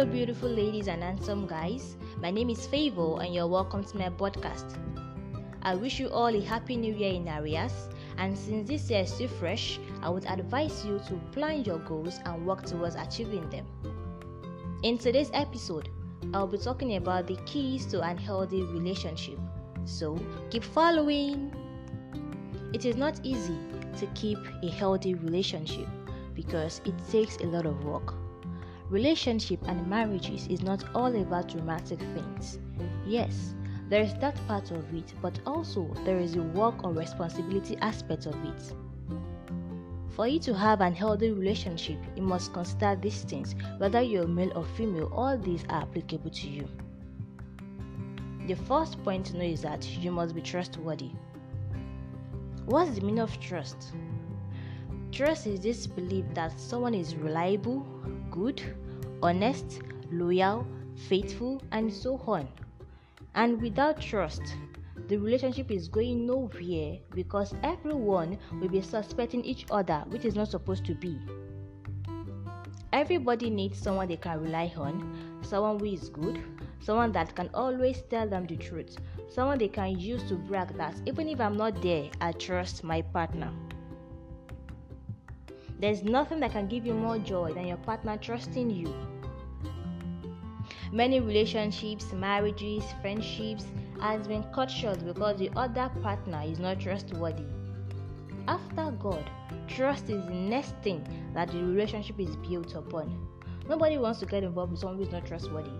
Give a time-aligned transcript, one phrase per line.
[0.00, 1.98] Hello, beautiful ladies and handsome guys.
[2.22, 4.78] My name is Favor, and you're welcome to my podcast.
[5.60, 7.90] I wish you all a happy new year in areas.
[8.16, 12.18] And since this year is still fresh, I would advise you to plan your goals
[12.24, 13.66] and work towards achieving them.
[14.82, 15.90] In today's episode,
[16.32, 19.38] I'll be talking about the keys to an healthy relationship.
[19.84, 21.52] So keep following.
[22.72, 23.58] It is not easy
[23.98, 25.88] to keep a healthy relationship
[26.32, 28.14] because it takes a lot of work.
[28.90, 32.58] Relationship and marriages is not all about romantic things.
[33.06, 33.54] Yes,
[33.88, 38.26] there is that part of it, but also there is a work or responsibility aspect
[38.26, 38.74] of it.
[40.08, 44.52] For you to have an healthy relationship, you must consider these things, whether you're male
[44.56, 46.68] or female, all these are applicable to you.
[48.48, 51.12] The first point to know is that you must be trustworthy.
[52.64, 53.92] What's the meaning of trust?
[55.12, 57.86] Trust is this belief that someone is reliable,
[58.30, 58.62] good,
[59.22, 60.66] honest, loyal,
[61.08, 62.48] faithful, and so on.
[63.34, 64.42] And without trust,
[65.08, 70.48] the relationship is going nowhere because everyone will be suspecting each other, which is not
[70.48, 71.18] supposed to be.
[72.92, 76.42] Everybody needs someone they can rely on, someone who is good,
[76.80, 78.96] someone that can always tell them the truth,
[79.28, 83.02] someone they can use to brag that even if I'm not there, I trust my
[83.02, 83.52] partner.
[85.80, 88.94] There's nothing that can give you more joy than your partner trusting you.
[90.92, 93.64] Many relationships, marriages, friendships
[93.98, 97.46] has been cut short because the other partner is not trustworthy.
[98.46, 99.30] After God,
[99.68, 103.26] trust is the next thing that the relationship is built upon.
[103.66, 105.70] Nobody wants to get involved with someone who is not trustworthy.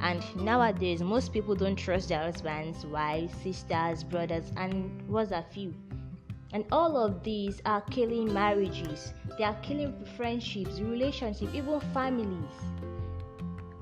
[0.00, 5.74] And nowadays, most people don't trust their husbands, wives, sisters, brothers, and what's a few.
[6.52, 12.56] And all of these are killing marriages, they are killing friendships, relationships, even families.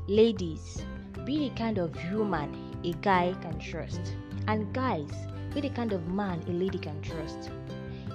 [0.09, 0.85] Ladies,
[1.25, 2.55] be the kind of human
[2.85, 4.15] a guy can trust.
[4.49, 5.11] And guys,
[5.55, 7.51] be the kind of man a lady can trust.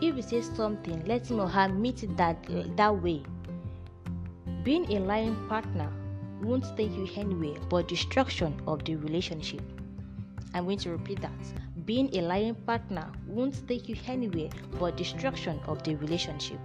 [0.01, 3.23] If you say something, let him or her meet it that, uh, that way.
[4.63, 5.91] Being a lying partner
[6.41, 9.61] won't take you anywhere but destruction of the relationship.
[10.53, 11.31] I'm going to repeat that
[11.85, 14.49] being a lying partner won't take you anywhere
[14.79, 16.59] but destruction of the relationship.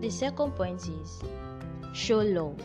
[0.00, 1.20] The second point is
[1.92, 2.60] show love.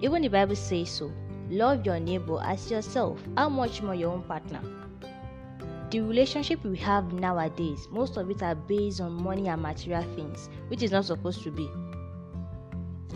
[0.00, 1.12] Even the Bible says so.
[1.50, 3.20] Love your neighbor as yourself.
[3.36, 4.60] How much more your own partner?
[5.90, 10.48] The relationship we have nowadays, most of it are based on money and material things,
[10.68, 11.68] which is not supposed to be.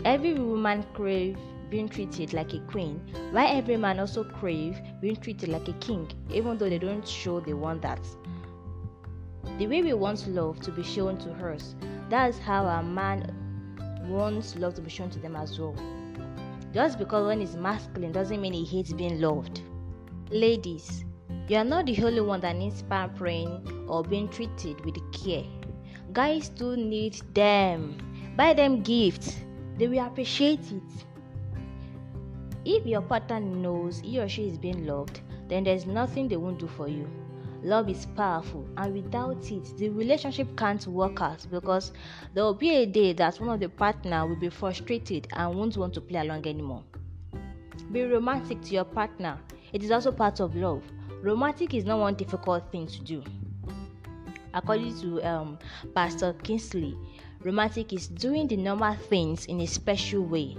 [0.03, 1.37] Every woman crave
[1.69, 2.99] being treated like a queen,
[3.31, 7.39] while every man also crave being treated like a king, even though they don't show
[7.39, 7.99] they want that.
[9.57, 11.75] The way we want love to be shown to us,
[12.09, 13.33] that's how a man
[14.07, 15.75] wants love to be shown to them as well.
[16.73, 19.61] Just because one is masculine doesn't mean he hates being loved.
[20.29, 21.05] Ladies,
[21.47, 25.45] you are not the only one that needs pampering or being treated with care.
[26.11, 27.97] Guys do need them.
[28.35, 29.37] Buy them gifts.
[29.77, 31.05] They will appreciate it.
[32.65, 36.59] If your partner knows he or she is being loved, then there's nothing they won't
[36.59, 37.07] do for you.
[37.61, 41.91] Love is powerful, and without it, the relationship can't work out because
[42.33, 45.77] there will be a day that one of the partner will be frustrated and won't
[45.77, 46.83] want to play along anymore.
[47.91, 49.37] Be romantic to your partner.
[49.71, 50.83] It is also part of love.
[51.21, 53.23] Romantic is not one difficult thing to do.
[54.55, 55.59] According to um,
[55.93, 56.97] Pastor Kingsley,
[57.43, 60.57] romantic is doing the normal things in a special way.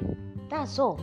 [0.48, 1.00] That's all.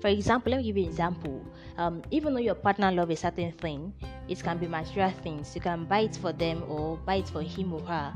[0.00, 1.44] For example, let me give you an example.
[1.76, 3.92] Um, even though your partner loves a certain thing,
[4.28, 5.54] it can be material things.
[5.54, 8.14] You can buy it for them or buy it for him or her.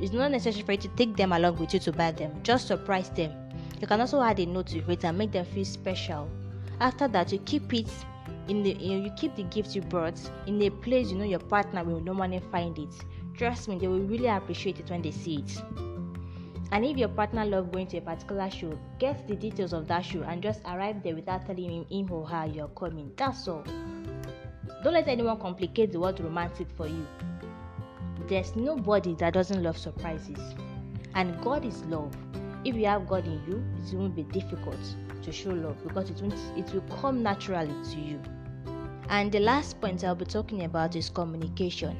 [0.00, 2.42] It's not necessary for you to take them along with you to buy them.
[2.42, 3.32] Just surprise them.
[3.80, 6.30] You can also add a note to it and make them feel special.
[6.80, 7.90] After that, you keep it
[8.48, 11.84] in the you keep the gift you brought in a place you know your partner
[11.84, 12.94] will normally find it.
[13.36, 15.89] Trust me, they will really appreciate it when they see it.
[16.72, 20.04] And if your partner love going to a particular show, get the details of that
[20.04, 23.12] show and just arrive there without telling him, him or her you're coming.
[23.16, 23.64] That's all.
[24.84, 27.06] Don't let anyone complicate the word romantic for you.
[28.28, 30.38] There's nobody that doesn't love surprises.
[31.14, 32.16] And God is love.
[32.64, 34.78] If you have God in you, it won't be difficult
[35.22, 38.20] to show love because it won't it will come naturally to you.
[39.08, 41.96] And the last point I'll be talking about is communication.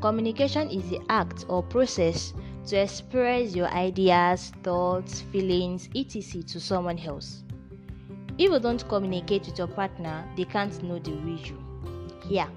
[0.00, 2.32] Communication is the act or process
[2.66, 6.42] to express your ideas, thoughts, feelings, etc.
[6.42, 7.42] to someone else.
[8.38, 11.64] If you don't communicate with your partner, they can't know the real you.
[12.28, 12.48] Yeah.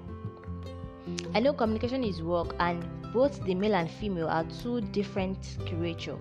[1.34, 6.18] I know communication is work and both the male and female are two different creatures.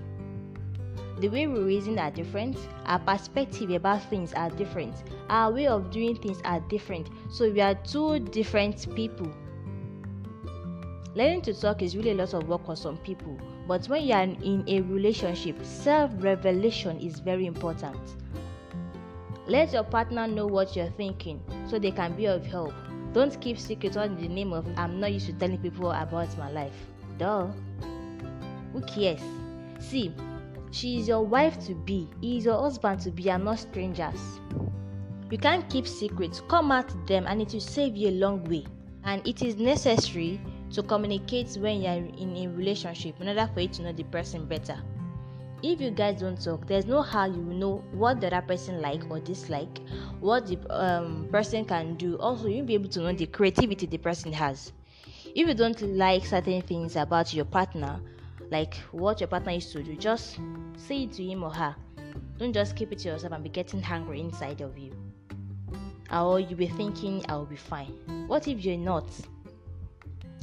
[1.19, 4.95] The way we reason are different, our perspective about things are different,
[5.29, 7.07] our way of doing things are different.
[7.31, 9.31] So we are two different people.
[11.15, 14.13] Learning to talk is really a lot of work for some people, but when you
[14.13, 17.97] are in a relationship, self revelation is very important.
[19.47, 22.73] Let your partner know what you're thinking so they can be of help.
[23.13, 26.49] Don't keep secrets in the name of I'm not used to telling people about my
[26.49, 26.73] life.
[27.17, 27.47] Duh.
[28.73, 29.21] Who cares?
[29.79, 30.13] See,
[30.71, 34.39] she is your wife to be, he is your husband to be, and not strangers.
[35.29, 38.65] You can't keep secrets, come at them, and it will save you a long way.
[39.03, 40.39] And it is necessary
[40.73, 43.21] to communicate when you are in a relationship.
[43.21, 44.77] In order for you to know the person better.
[45.61, 48.81] If you guys don't talk there's no how you will know what the other person
[48.81, 49.79] like or dislike
[50.19, 52.17] what the um, person can do.
[52.17, 54.73] Also you'll be able to know the creativity the person has.
[55.33, 58.01] If you don't like certain things about your partner
[58.51, 60.37] like what your partner used to do just
[60.75, 61.73] say it to him or her.
[62.39, 64.91] Don't just keep it to yourself and be getting hungry inside of you.
[66.11, 67.93] Or you'll be thinking i'll be fine.
[68.27, 69.05] What if you're not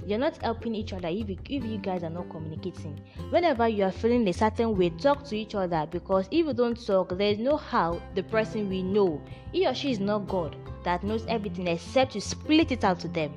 [0.06, 3.00] you're not helping each other if you, if you guys are not communicating.
[3.31, 6.87] Whenever you are feeling a certain way talk to each other because if you don't
[6.87, 9.23] talk there's no how the person will know.
[9.52, 13.08] He or she is not god that knows everything except to split it out to
[13.08, 13.32] them.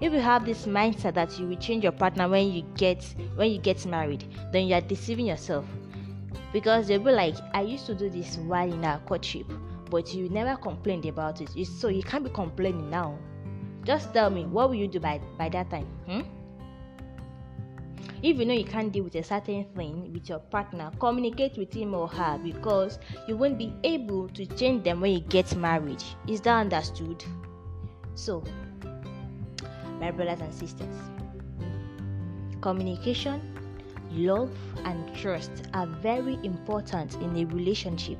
[0.00, 3.04] If you have this mindset that you will change your partner when you get
[3.36, 5.64] when you get married then you are deceiving yourself.
[6.52, 9.46] Because they'll be like i used to do this while in our courtship
[9.90, 11.66] but you never complained about it.
[11.66, 13.18] So you can't be complaining now
[13.84, 15.86] just tell me, what will you do by, by that time?
[16.06, 16.20] Hmm?
[18.22, 21.72] If you know you can't deal with a certain thing with your partner, communicate with
[21.72, 26.04] him or her because you won't be able to change them when you get married.
[26.28, 27.24] Is that understood?
[28.14, 28.44] So,
[29.98, 30.94] my brothers and sisters,
[32.60, 33.40] communication,
[34.12, 34.54] love,
[34.84, 38.18] and trust are very important in a relationship.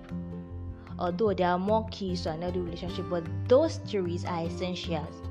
[0.99, 5.30] Although there are more keys to another relationship, but those three are essentials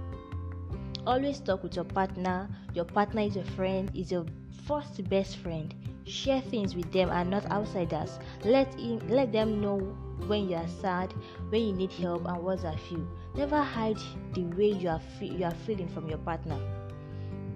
[1.10, 2.48] always talk with your partner.
[2.76, 4.26] Your partner is your friend is your
[4.68, 5.74] first best friend.
[6.06, 8.20] Share things with them and not outsiders.
[8.46, 9.80] Let in let them know
[10.28, 11.12] when you are sad
[11.50, 13.98] when you need help and what are feel never hide
[14.34, 16.60] the way you are fe- you are feeling from your partner.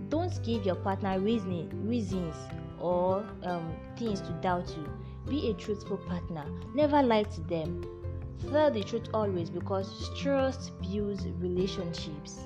[0.09, 2.35] Don't give your partner reasoning reasons
[2.79, 4.89] or um, things to doubt you.
[5.29, 6.45] Be a truthful partner.
[6.73, 7.83] Never lie to them.
[8.49, 12.45] Tell the truth always because trust builds relationships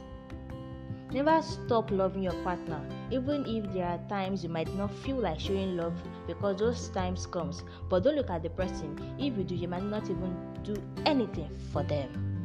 [1.11, 2.81] Never stop loving your partner,
[3.11, 5.93] even if there are times you might not feel like showing love
[6.27, 7.63] because those times comes.
[7.89, 8.99] But don't look at the person.
[9.17, 10.75] If you do, you might not even do
[11.05, 12.36] anything for them.